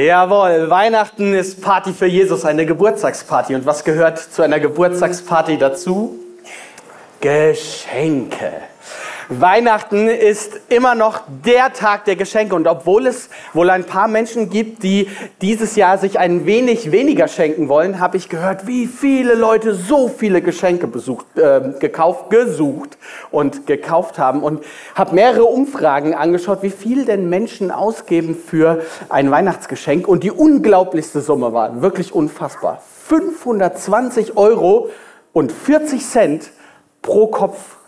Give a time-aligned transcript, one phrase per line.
[0.00, 3.54] Jawohl, Weihnachten ist Party für Jesus, eine Geburtstagsparty.
[3.54, 6.18] Und was gehört zu einer Geburtstagsparty dazu?
[7.20, 8.69] Geschenke.
[9.32, 12.56] Weihnachten ist immer noch der Tag der Geschenke.
[12.56, 15.08] Und obwohl es wohl ein paar Menschen gibt, die
[15.40, 20.08] dieses Jahr sich ein wenig weniger schenken wollen, habe ich gehört, wie viele Leute so
[20.08, 22.98] viele Geschenke besucht, äh, gekauft, gesucht
[23.30, 24.42] und gekauft haben.
[24.42, 24.64] Und
[24.96, 30.08] habe mehrere Umfragen angeschaut, wie viel denn Menschen ausgeben für ein Weihnachtsgeschenk.
[30.08, 32.82] Und die unglaublichste Summe war wirklich unfassbar.
[33.06, 34.90] 520 Euro
[35.32, 36.50] und 40 Cent
[37.00, 37.79] pro Kopf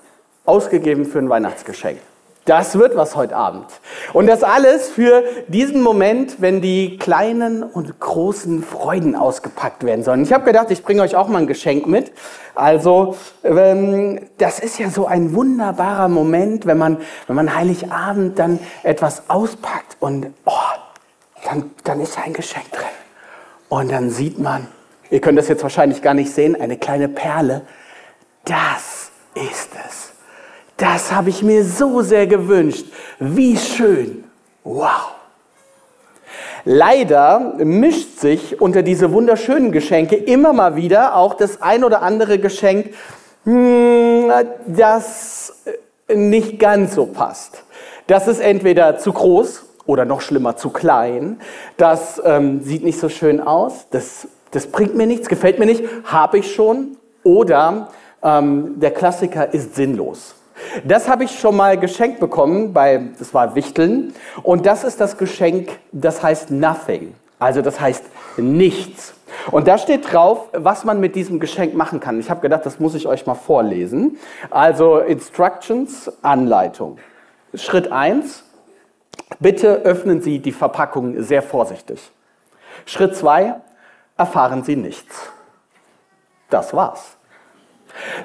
[0.44, 1.98] ausgegeben für ein Weihnachtsgeschenk.
[2.44, 3.66] Das wird was heute Abend.
[4.12, 10.24] Und das alles für diesen Moment, wenn die kleinen und großen Freuden ausgepackt werden sollen.
[10.24, 12.10] Ich habe gedacht, ich bringe euch auch mal ein Geschenk mit.
[12.56, 18.58] Also, ähm, das ist ja so ein wunderbarer Moment, wenn man, wenn man Heiligabend dann
[18.82, 20.50] etwas auspackt und oh,
[21.44, 22.84] dann, dann ist ein Geschenk drin.
[23.68, 24.66] Und dann sieht man,
[25.10, 27.62] ihr könnt das jetzt wahrscheinlich gar nicht sehen, eine kleine Perle.
[28.44, 30.11] Das ist es.
[30.82, 32.86] Das habe ich mir so sehr gewünscht.
[33.20, 34.24] Wie schön.
[34.64, 35.12] Wow.
[36.64, 42.40] Leider mischt sich unter diese wunderschönen Geschenke immer mal wieder auch das ein oder andere
[42.40, 42.94] Geschenk,
[43.44, 44.32] hm,
[44.66, 45.54] das
[46.12, 47.62] nicht ganz so passt.
[48.08, 51.38] Das ist entweder zu groß oder noch schlimmer zu klein.
[51.76, 53.86] Das ähm, sieht nicht so schön aus.
[53.92, 56.96] Das, das bringt mir nichts, gefällt mir nicht, habe ich schon.
[57.22, 60.34] Oder ähm, der Klassiker ist sinnlos.
[60.84, 64.14] Das habe ich schon mal geschenkt bekommen, bei, das war Wichteln.
[64.42, 67.14] Und das ist das Geschenk, das heißt Nothing.
[67.38, 68.04] Also das heißt
[68.36, 69.14] nichts.
[69.50, 72.20] Und da steht drauf, was man mit diesem Geschenk machen kann.
[72.20, 74.18] Ich habe gedacht, das muss ich euch mal vorlesen.
[74.50, 76.98] Also Instructions, Anleitung.
[77.54, 78.44] Schritt 1,
[79.40, 82.12] bitte öffnen Sie die Verpackung sehr vorsichtig.
[82.86, 83.54] Schritt 2,
[84.16, 85.30] erfahren Sie nichts.
[86.48, 87.16] Das war's.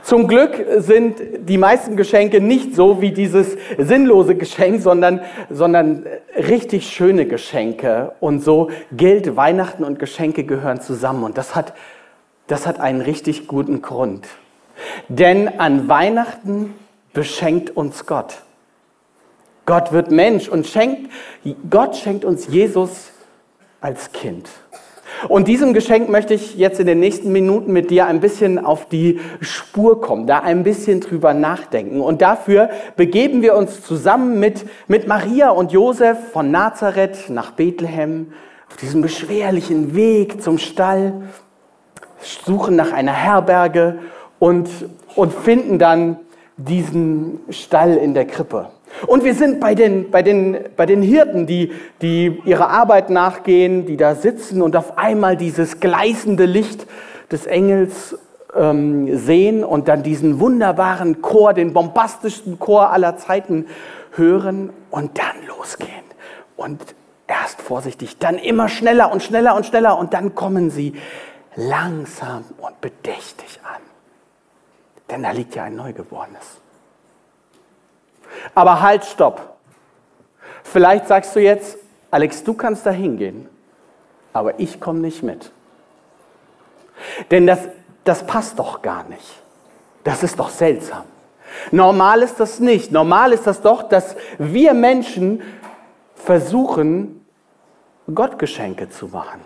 [0.02, 6.06] Zum Glück sind die meisten Geschenke nicht so wie dieses sinnlose Geschenk, sondern, sondern
[6.36, 8.14] richtig schöne Geschenke.
[8.20, 11.24] Und so gilt, Weihnachten und Geschenke gehören zusammen.
[11.24, 11.74] Und das hat,
[12.48, 14.28] das hat einen richtig guten Grund.
[15.10, 16.74] Denn an Weihnachten
[17.14, 18.44] beschenkt uns Gott.
[19.66, 21.12] Gott wird Mensch und schenkt,
[21.70, 23.12] Gott schenkt uns Jesus
[23.82, 24.50] als Kind.
[25.28, 28.88] Und diesem Geschenk möchte ich jetzt in den nächsten Minuten mit dir ein bisschen auf
[28.88, 32.02] die Spur kommen, da ein bisschen drüber nachdenken.
[32.02, 38.34] Und dafür begeben wir uns zusammen mit, mit Maria und Josef von Nazareth nach Bethlehem
[38.70, 41.14] auf diesem beschwerlichen Weg zum Stall,
[42.46, 44.00] suchen nach einer Herberge
[44.40, 44.70] und,
[45.16, 46.18] und finden dann
[46.58, 48.70] diesen Stall in der Krippe.
[49.06, 51.72] Und wir sind bei den, bei den, bei den Hirten, die,
[52.02, 56.88] die ihrer Arbeit nachgehen, die da sitzen und auf einmal dieses gleißende Licht
[57.32, 58.18] des Engels
[58.56, 63.68] ähm, sehen und dann diesen wunderbaren Chor, den bombastischsten Chor aller Zeiten
[64.16, 65.92] hören und dann losgehen.
[66.56, 66.96] Und
[67.28, 70.94] erst vorsichtig, dann immer schneller und schneller und schneller und dann kommen sie
[71.56, 73.82] langsam und bedächtig an.
[75.10, 76.62] Denn da liegt ja ein Neugeborenes.
[78.56, 79.58] Aber halt, stopp.
[80.64, 81.78] Vielleicht sagst du jetzt,
[82.12, 83.48] Alex, du kannst da hingehen,
[84.34, 85.52] aber ich komme nicht mit.
[87.32, 87.60] Denn das,
[88.04, 89.42] das passt doch gar nicht.
[90.04, 91.04] Das ist doch seltsam.
[91.72, 92.92] Normal ist das nicht.
[92.92, 95.42] Normal ist das doch, dass wir Menschen
[96.16, 97.26] versuchen,
[98.14, 99.42] Gott Geschenke zu machen.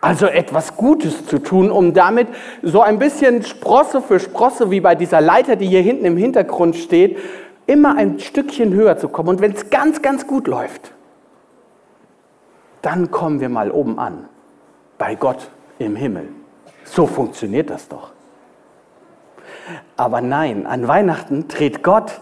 [0.00, 2.26] Also etwas Gutes zu tun, um damit
[2.62, 6.74] so ein bisschen Sprosse für Sprosse, wie bei dieser Leiter, die hier hinten im Hintergrund
[6.74, 7.18] steht,
[7.66, 9.28] immer ein Stückchen höher zu kommen.
[9.28, 10.92] Und wenn es ganz, ganz gut läuft,
[12.82, 14.28] dann kommen wir mal oben an,
[14.98, 16.28] bei Gott im Himmel.
[16.84, 18.10] So funktioniert das doch.
[19.96, 22.20] Aber nein, an Weihnachten dreht Gott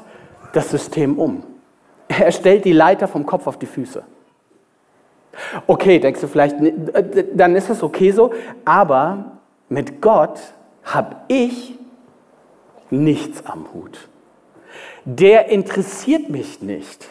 [0.52, 1.42] das System um.
[2.08, 4.02] Er stellt die Leiter vom Kopf auf die Füße.
[5.66, 6.56] Okay, denkst du vielleicht,
[7.32, 8.34] dann ist das okay so,
[8.64, 9.38] aber
[9.68, 10.40] mit Gott
[10.84, 11.78] habe ich
[12.90, 14.09] nichts am Hut
[15.04, 17.08] der interessiert mich nicht.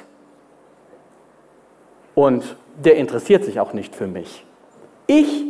[2.15, 4.45] Und der interessiert sich auch nicht für mich.
[5.07, 5.45] Ich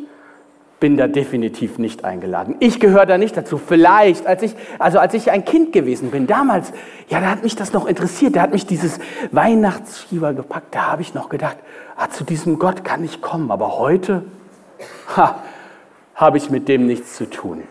[0.80, 2.56] bin da definitiv nicht eingeladen.
[2.60, 3.58] Ich gehöre da nicht dazu.
[3.58, 6.72] Vielleicht, als ich, also als ich ein Kind gewesen bin, damals,
[7.10, 8.36] ja, da hat mich das noch interessiert.
[8.36, 9.00] Da hat mich dieses
[9.32, 10.74] Weihnachtsfieber gepackt.
[10.74, 11.58] Da habe ich noch gedacht,
[11.98, 13.52] ah, zu diesem Gott kann ich kommen.
[13.52, 14.24] Aber heute,
[15.18, 15.44] ha,
[16.16, 17.64] habe ich mit dem nichts zu tun.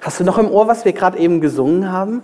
[0.00, 2.22] Hast du noch im Ohr, was wir gerade eben gesungen haben?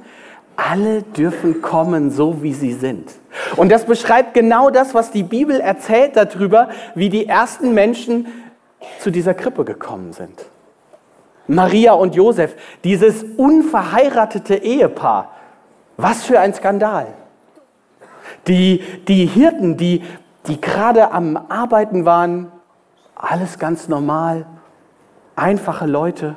[0.58, 3.12] Alle dürfen kommen, so wie sie sind.
[3.56, 8.26] Und das beschreibt genau das, was die Bibel erzählt darüber, wie die ersten Menschen
[8.98, 10.46] zu dieser Krippe gekommen sind.
[11.46, 15.30] Maria und Josef, dieses unverheiratete Ehepaar,
[15.96, 17.06] was für ein Skandal.
[18.48, 20.02] Die, die Hirten, die,
[20.48, 22.50] die gerade am Arbeiten waren,
[23.14, 24.44] alles ganz normal,
[25.36, 26.34] einfache Leute.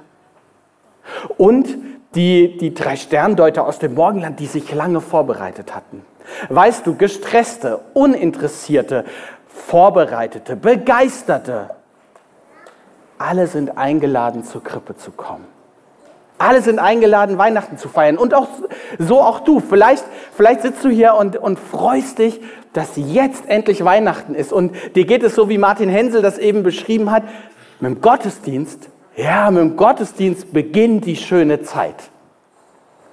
[1.37, 1.67] Und
[2.15, 6.05] die, die drei Sterndeuter aus dem Morgenland, die sich lange vorbereitet hatten.
[6.49, 9.05] Weißt du, gestresste, uninteressierte,
[9.47, 11.71] vorbereitete, begeisterte,
[13.17, 15.45] alle sind eingeladen, zur Krippe zu kommen.
[16.37, 18.17] Alle sind eingeladen, Weihnachten zu feiern.
[18.17, 18.47] Und auch,
[18.97, 19.59] so auch du.
[19.59, 20.03] Vielleicht,
[20.35, 22.41] vielleicht sitzt du hier und, und freust dich,
[22.73, 24.51] dass jetzt endlich Weihnachten ist.
[24.51, 27.23] Und dir geht es so, wie Martin Hensel das eben beschrieben hat.
[27.79, 31.95] Mit dem Gottesdienst, ja, mit dem Gottesdienst beginnt die schöne Zeit.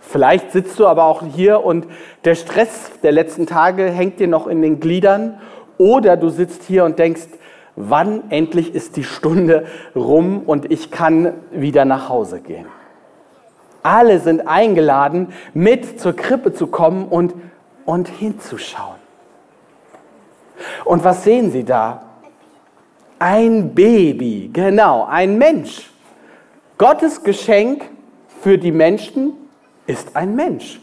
[0.00, 1.86] Vielleicht sitzt du aber auch hier und
[2.24, 5.40] der Stress der letzten Tage hängt dir noch in den Gliedern.
[5.76, 7.28] Oder du sitzt hier und denkst,
[7.76, 12.66] wann endlich ist die Stunde rum und ich kann wieder nach Hause gehen.
[13.82, 17.34] Alle sind eingeladen, mit zur Krippe zu kommen und,
[17.84, 18.96] und hinzuschauen.
[20.84, 22.07] Und was sehen Sie da?
[23.20, 25.90] Ein Baby, genau, ein Mensch.
[26.76, 27.82] Gottes Geschenk
[28.40, 29.32] für die Menschen
[29.88, 30.80] ist ein Mensch,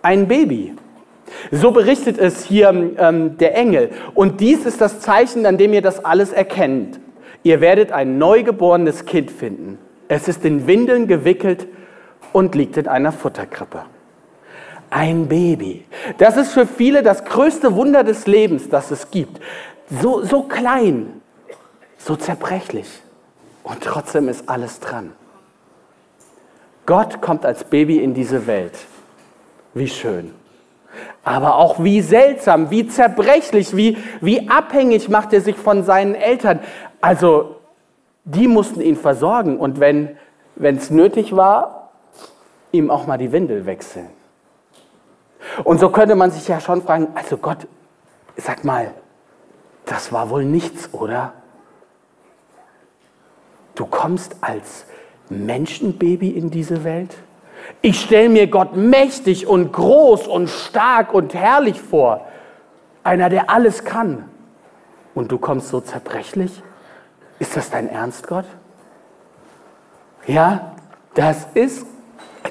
[0.00, 0.74] ein Baby.
[1.50, 3.90] So berichtet es hier ähm, der Engel.
[4.14, 7.00] Und dies ist das Zeichen, an dem ihr das alles erkennt.
[7.42, 9.78] Ihr werdet ein neugeborenes Kind finden.
[10.06, 11.66] Es ist in Windeln gewickelt
[12.32, 13.82] und liegt in einer Futterkrippe.
[14.90, 15.84] Ein Baby.
[16.18, 19.40] Das ist für viele das größte Wunder des Lebens, das es gibt.
[20.00, 21.20] So, so klein,
[22.04, 23.02] so zerbrechlich.
[23.62, 25.12] Und trotzdem ist alles dran.
[26.86, 28.78] Gott kommt als Baby in diese Welt.
[29.72, 30.34] Wie schön.
[31.24, 36.60] Aber auch wie seltsam, wie zerbrechlich, wie, wie abhängig macht er sich von seinen Eltern.
[37.00, 37.56] Also,
[38.24, 40.18] die mussten ihn versorgen und wenn
[40.56, 41.90] es nötig war,
[42.70, 44.08] ihm auch mal die Windel wechseln.
[45.64, 47.66] Und so könnte man sich ja schon fragen, also Gott,
[48.36, 48.92] sag mal,
[49.86, 51.32] das war wohl nichts, oder?
[53.74, 54.86] Du kommst als
[55.28, 57.14] Menschenbaby in diese Welt?
[57.80, 62.26] Ich stelle mir Gott mächtig und groß und stark und herrlich vor.
[63.02, 64.28] Einer, der alles kann.
[65.14, 66.62] Und du kommst so zerbrechlich?
[67.38, 68.46] Ist das dein Ernst, Gott?
[70.26, 70.74] Ja,
[71.14, 71.86] das ist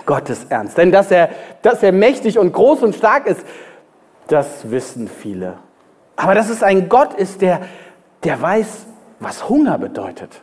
[0.06, 0.78] Gottes Ernst.
[0.78, 1.30] Denn dass er,
[1.62, 3.46] dass er mächtig und groß und stark ist,
[4.28, 5.58] das wissen viele.
[6.16, 7.62] Aber dass es ein Gott ist, der,
[8.24, 8.86] der weiß,
[9.20, 10.42] was Hunger bedeutet.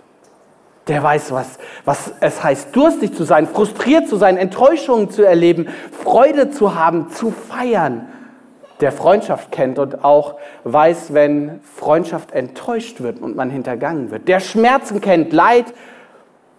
[0.90, 5.69] Der weiß, was, was es heißt, durstig zu sein, frustriert zu sein, Enttäuschungen zu erleben,
[5.92, 8.08] Freude zu haben, zu feiern.
[8.81, 10.34] Der Freundschaft kennt und auch
[10.64, 14.26] weiß, wenn Freundschaft enttäuscht wird und man hintergangen wird.
[14.26, 15.66] Der Schmerzen kennt, Leid,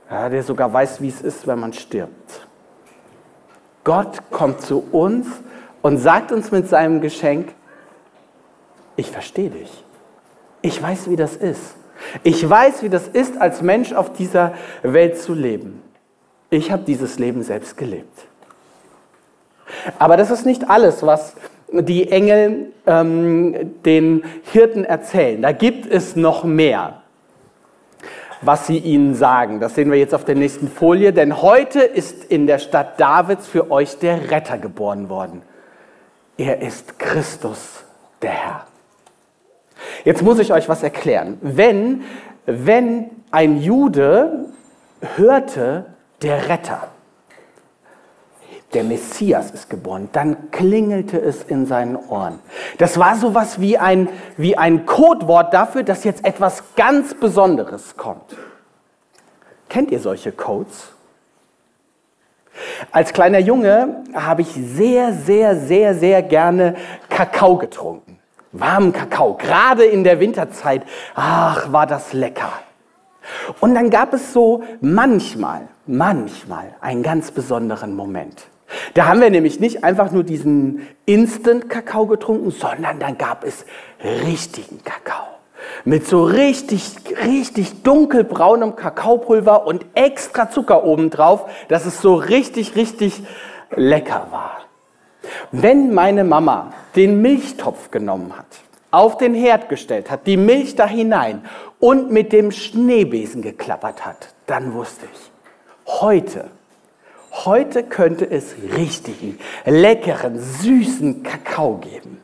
[0.09, 2.47] ja, der sogar weiß, wie es ist, wenn man stirbt.
[3.83, 5.27] Gott kommt zu uns
[5.81, 7.53] und sagt uns mit seinem Geschenk,
[8.95, 9.83] ich verstehe dich.
[10.61, 11.80] Ich weiß, wie das ist.
[12.23, 14.53] Ich weiß, wie das ist, als Mensch auf dieser
[14.83, 15.81] Welt zu leben.
[16.49, 18.27] Ich habe dieses Leben selbst gelebt.
[19.99, 21.33] Aber das ist nicht alles, was
[21.71, 25.41] die Engel ähm, den Hirten erzählen.
[25.41, 27.01] Da gibt es noch mehr,
[28.41, 29.59] was sie ihnen sagen.
[29.59, 31.13] Das sehen wir jetzt auf der nächsten Folie.
[31.13, 35.43] Denn heute ist in der Stadt Davids für euch der Retter geboren worden.
[36.37, 37.83] Er ist Christus,
[38.21, 38.70] der Herr.
[40.03, 41.37] Jetzt muss ich euch was erklären.
[41.41, 42.03] Wenn,
[42.45, 44.45] wenn ein Jude
[45.15, 45.85] hörte,
[46.21, 46.87] der Retter,
[48.73, 52.39] der Messias ist geboren, dann klingelte es in seinen Ohren.
[52.77, 54.07] Das war sowas wie ein,
[54.37, 58.37] wie ein Codewort dafür, dass jetzt etwas ganz Besonderes kommt.
[59.67, 60.93] Kennt ihr solche Codes?
[62.91, 66.75] Als kleiner Junge habe ich sehr, sehr, sehr, sehr gerne
[67.09, 68.20] Kakao getrunken
[68.51, 70.83] warmen Kakao, gerade in der Winterzeit.
[71.15, 72.51] Ach, war das lecker.
[73.59, 78.47] Und dann gab es so manchmal, manchmal einen ganz besonderen Moment.
[78.93, 83.65] Da haben wir nämlich nicht einfach nur diesen Instant-Kakao getrunken, sondern dann gab es
[84.03, 85.27] richtigen Kakao.
[85.83, 93.23] Mit so richtig, richtig dunkelbraunem Kakaopulver und extra Zucker obendrauf, dass es so richtig, richtig
[93.75, 94.61] lecker war.
[95.51, 98.45] Wenn meine Mama den Milchtopf genommen hat,
[98.91, 101.45] auf den Herd gestellt hat, die Milch da hinein
[101.79, 106.45] und mit dem Schneebesen geklappert hat, dann wusste ich, heute,
[107.45, 112.19] heute könnte es richtigen, leckeren, süßen Kakao geben.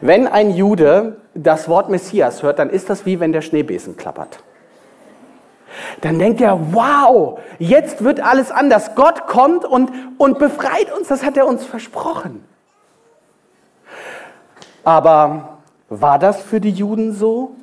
[0.00, 4.38] Wenn ein Jude das Wort Messias hört, dann ist das wie wenn der Schneebesen klappert.
[6.00, 8.94] Dann denkt er, wow, jetzt wird alles anders.
[8.94, 12.44] Gott kommt und, und befreit uns, das hat er uns versprochen.
[14.84, 17.56] Aber war das für die Juden so?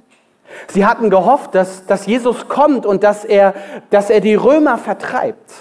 [0.67, 3.53] Sie hatten gehofft, dass, dass Jesus kommt und dass er,
[3.89, 5.51] dass er die Römer vertreibt.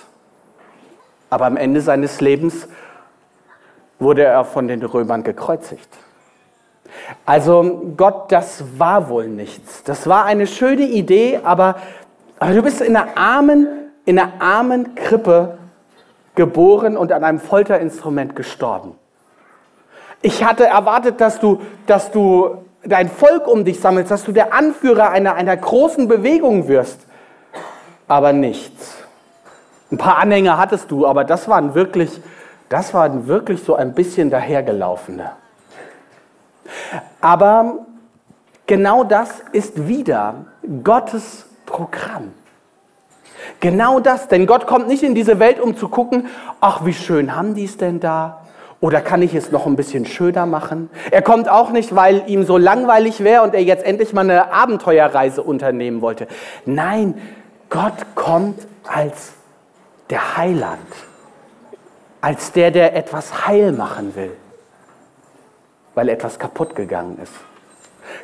[1.29, 2.67] Aber am Ende seines Lebens
[4.01, 5.89] wurde er von den Römern gekreuzigt.
[7.25, 9.85] Also Gott, das war wohl nichts.
[9.85, 11.77] Das war eine schöne Idee, aber,
[12.41, 13.69] aber du bist in einer, armen,
[14.07, 15.59] in einer armen Krippe
[16.35, 18.97] geboren und an einem Folterinstrument gestorben.
[20.23, 24.55] Ich hatte erwartet, dass du, dass du dein Volk um dich sammelst, dass du der
[24.55, 27.01] Anführer einer, einer großen Bewegung wirst.
[28.09, 28.97] Aber nichts.
[29.93, 32.23] Ein paar Anhänger hattest du, aber das waren wirklich,
[32.71, 35.33] das waren wirklich so ein bisschen dahergelaufene.
[37.21, 37.87] Aber
[38.67, 40.47] genau das ist wieder
[40.83, 42.33] Gottes Programm.
[43.61, 46.29] Genau das, denn Gott kommt nicht in diese Welt, um zu gucken,
[46.61, 48.43] ach, wie schön haben die es denn da?
[48.81, 50.91] Oder kann ich es noch ein bisschen schöner machen?
[51.11, 54.53] Er kommt auch nicht, weil ihm so langweilig wäre und er jetzt endlich mal eine
[54.53, 56.27] Abenteuerreise unternehmen wollte.
[56.65, 57.15] Nein,
[57.69, 59.33] Gott kommt als
[60.09, 60.79] der Heiland,
[62.21, 64.33] als der, der etwas heil machen will
[65.95, 67.33] weil etwas kaputt gegangen ist.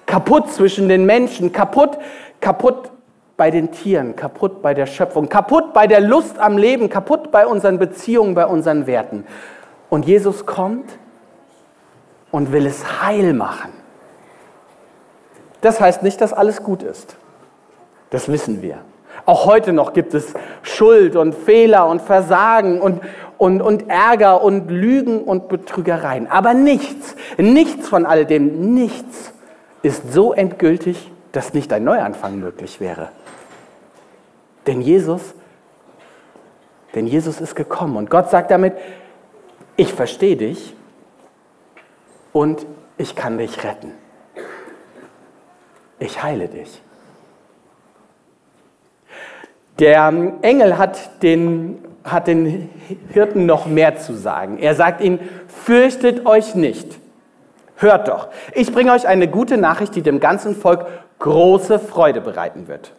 [0.07, 1.99] Kaputt zwischen den Menschen, kaputt,
[2.41, 2.91] kaputt
[3.37, 7.47] bei den Tieren, kaputt bei der Schöpfung, kaputt bei der Lust am Leben, kaputt bei
[7.47, 9.25] unseren Beziehungen, bei unseren Werten.
[9.91, 10.99] Und Jesus kommt
[12.31, 13.73] und will es heil machen.
[15.61, 17.17] Das heißt nicht, dass alles gut ist.
[18.11, 18.79] Das wissen wir.
[19.25, 23.01] Auch heute noch gibt es Schuld und Fehler und Versagen und,
[23.39, 26.31] und, und Ärger und Lügen und Betrügereien.
[26.31, 29.33] Aber nichts, nichts von all dem, nichts
[29.83, 33.09] ist so endgültig, dass nicht ein Neuanfang möglich wäre.
[34.67, 35.35] Denn Jesus,
[36.95, 38.75] denn Jesus ist gekommen und Gott sagt damit,
[39.77, 40.75] ich verstehe dich
[42.33, 42.67] und
[42.99, 43.93] ich kann dich retten.
[45.99, 46.83] Ich heile dich.
[49.79, 52.71] Der Engel hat den hat den
[53.13, 54.59] Hirten noch mehr zu sagen.
[54.59, 55.19] Er sagt ihnen,
[55.49, 56.99] fürchtet euch nicht.
[57.77, 60.87] Hört doch, ich bringe euch eine gute Nachricht, die dem ganzen Volk
[61.19, 62.93] große Freude bereiten wird.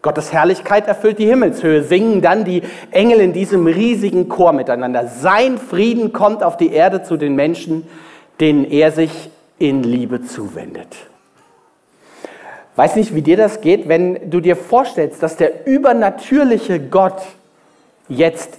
[0.00, 2.62] Gottes Herrlichkeit erfüllt die Himmelshöhe, singen dann die
[2.92, 5.08] Engel in diesem riesigen Chor miteinander.
[5.08, 7.86] Sein Frieden kommt auf die Erde zu den Menschen,
[8.40, 10.96] denen er sich in Liebe zuwendet.
[12.76, 17.20] Weiß nicht, wie dir das geht, wenn du dir vorstellst, dass der übernatürliche Gott
[18.08, 18.58] jetzt,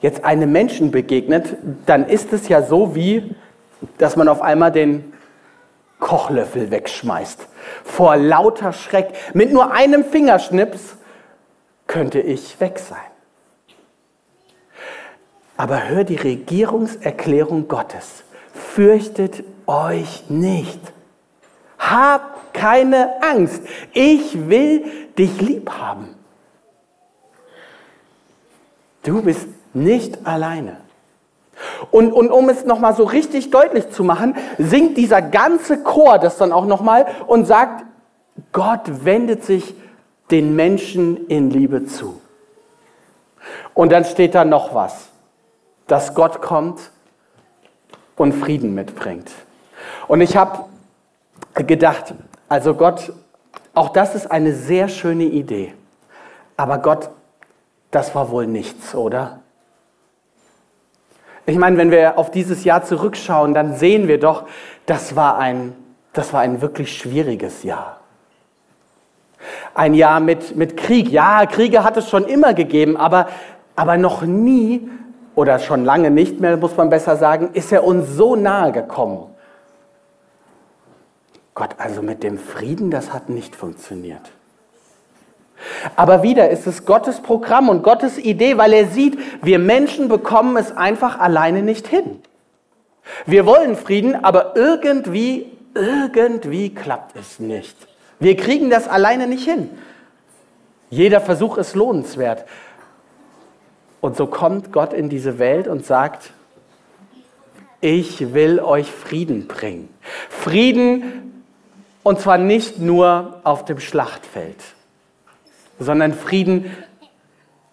[0.00, 3.36] jetzt einem Menschen begegnet, dann ist es ja so wie,
[3.98, 5.11] dass man auf einmal den
[6.02, 7.46] Kochlöffel wegschmeißt.
[7.84, 9.14] Vor lauter Schreck.
[9.34, 10.96] Mit nur einem Fingerschnips
[11.86, 12.98] könnte ich weg sein.
[15.56, 18.24] Aber hör die Regierungserklärung Gottes.
[18.52, 20.80] Fürchtet euch nicht.
[21.78, 23.62] Hab keine Angst.
[23.92, 26.16] Ich will dich lieb haben.
[29.04, 30.81] Du bist nicht alleine.
[31.90, 36.38] Und, und um es nochmal so richtig deutlich zu machen, singt dieser ganze Chor das
[36.38, 37.84] dann auch nochmal und sagt,
[38.52, 39.74] Gott wendet sich
[40.30, 42.20] den Menschen in Liebe zu.
[43.74, 45.08] Und dann steht da noch was,
[45.86, 46.90] dass Gott kommt
[48.16, 49.30] und Frieden mitbringt.
[50.06, 50.64] Und ich habe
[51.54, 52.14] gedacht,
[52.48, 53.12] also Gott,
[53.74, 55.74] auch das ist eine sehr schöne Idee,
[56.56, 57.10] aber Gott
[57.92, 59.41] das war wohl nichts, oder?
[61.44, 64.44] Ich meine, wenn wir auf dieses Jahr zurückschauen, dann sehen wir doch,
[64.86, 65.74] das war ein,
[66.12, 67.98] das war ein wirklich schwieriges Jahr.
[69.74, 71.10] Ein Jahr mit, mit Krieg.
[71.10, 73.28] Ja, Kriege hat es schon immer gegeben, aber,
[73.74, 74.88] aber noch nie
[75.34, 79.28] oder schon lange nicht mehr, muss man besser sagen, ist er uns so nahe gekommen.
[81.54, 84.30] Gott, also mit dem Frieden, das hat nicht funktioniert.
[85.96, 90.56] Aber wieder ist es Gottes Programm und Gottes Idee, weil er sieht, wir Menschen bekommen
[90.56, 92.20] es einfach alleine nicht hin.
[93.26, 97.76] Wir wollen Frieden, aber irgendwie, irgendwie klappt es nicht.
[98.20, 99.68] Wir kriegen das alleine nicht hin.
[100.90, 102.44] Jeder Versuch ist lohnenswert.
[104.00, 106.32] Und so kommt Gott in diese Welt und sagt,
[107.80, 109.88] ich will euch Frieden bringen.
[110.28, 111.44] Frieden
[112.02, 114.56] und zwar nicht nur auf dem Schlachtfeld
[115.78, 116.76] sondern Frieden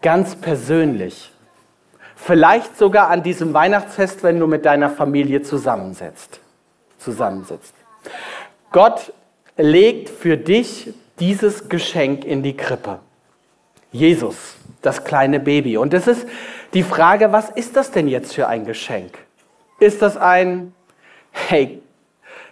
[0.02, 1.32] ganz persönlich.
[2.16, 6.40] Vielleicht sogar an diesem Weihnachtsfest, wenn du mit deiner Familie zusammensitzt.
[6.98, 7.74] zusammensitzt.
[8.72, 9.14] Gott
[9.58, 13.00] legt für dich dieses Geschenk in die Krippe.
[13.92, 15.78] Jesus, das kleine Baby.
[15.78, 16.28] Und es ist
[16.74, 19.18] die Frage, was ist das denn jetzt für ein Geschenk?
[19.80, 20.74] Ist das ein,
[21.32, 21.82] hey,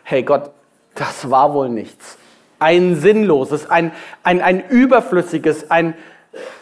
[0.03, 0.51] hey Gott,
[0.95, 2.17] das war wohl nichts.
[2.59, 3.91] Ein sinnloses, ein,
[4.23, 5.93] ein, ein überflüssiges, ein,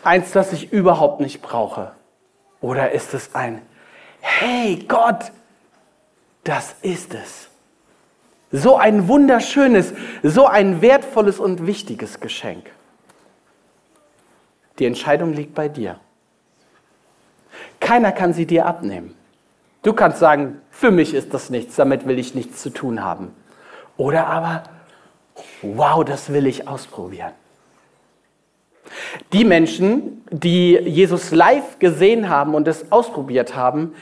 [0.04, 1.92] eins, das ich überhaupt nicht brauche.
[2.62, 3.62] Oder ist es ein,
[4.20, 5.32] hey Gott,
[6.44, 7.50] das ist es.
[8.52, 12.72] So ein wunderschönes, so ein wertvolles und wichtiges Geschenk.
[14.80, 16.00] Die Entscheidung liegt bei dir.
[17.80, 19.16] Keiner kann sie dir abnehmen.
[19.82, 23.34] Du kannst sagen, für mich ist das nichts, damit will ich nichts zu tun haben.
[23.98, 24.64] Oder aber,
[25.62, 27.32] wow, das will ich ausprobieren.
[29.34, 33.94] Die Menschen, die Jesus live gesehen haben und es ausprobiert haben,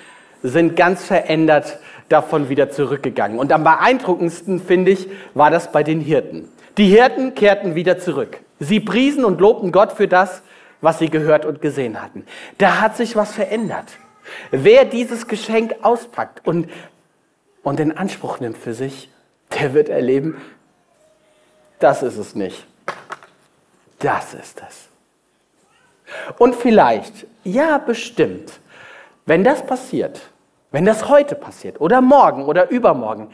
[0.42, 3.40] sind ganz verändert davon wieder zurückgegangen.
[3.40, 6.50] Und am beeindruckendsten, finde ich, war das bei den Hirten.
[6.78, 8.40] Die Hirten kehrten wieder zurück.
[8.60, 10.44] Sie priesen und lobten Gott für das,
[10.82, 12.26] was sie gehört und gesehen hatten.
[12.58, 13.98] Da hat sich was verändert.
[14.52, 16.70] Wer dieses Geschenk auspackt und,
[17.64, 19.10] und in Anspruch nimmt für sich,
[19.60, 20.38] der wird erleben,
[21.84, 22.66] das ist es nicht.
[24.00, 24.88] Das ist es.
[26.38, 28.60] Und vielleicht, ja bestimmt,
[29.26, 30.22] wenn das passiert,
[30.72, 33.30] wenn das heute passiert oder morgen oder übermorgen,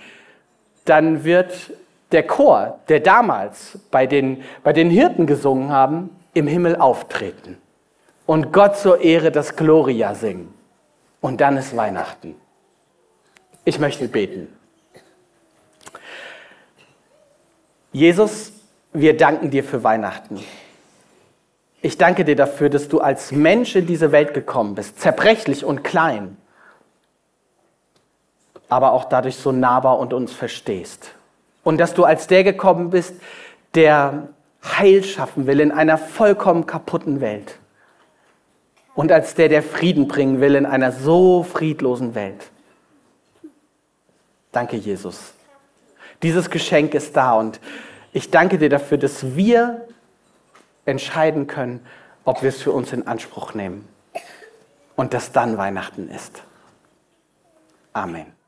[0.86, 1.72] dann wird
[2.12, 7.58] der Chor, der damals bei den, bei den Hirten gesungen haben, im Himmel auftreten
[8.26, 10.54] und Gott zur Ehre das Gloria singen.
[11.22, 12.36] Und dann ist Weihnachten.
[13.66, 14.59] Ich möchte beten.
[17.92, 18.52] Jesus,
[18.94, 20.40] wir danken dir für Weihnachten.
[21.82, 25.84] Ich danke dir dafür, dass du als Mensch in diese Welt gekommen bist, zerbrechlich und
[25.84, 26.38] klein,
[28.68, 31.12] aber auch dadurch so nahbar und uns verstehst.
[31.64, 33.16] Und dass du als der gekommen bist,
[33.76, 34.30] der
[34.64, 37.58] Heil schaffen will in einer vollkommen kaputten Welt.
[38.94, 42.50] Und als der, der Frieden bringen will in einer so friedlosen Welt.
[44.52, 45.34] Danke, Jesus.
[46.24, 47.60] Dieses Geschenk ist da und
[48.12, 49.88] ich danke dir dafür, dass wir
[50.86, 51.86] entscheiden können,
[52.26, 53.88] ob wir es für uns in Anspruch nehmen
[54.96, 56.44] und dass dann Weihnachten ist.
[57.94, 58.39] Amen.